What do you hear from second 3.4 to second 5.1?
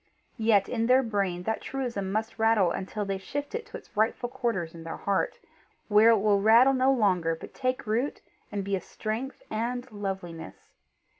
it to its rightful quarters in their